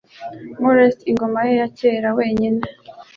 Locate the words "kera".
1.77-2.09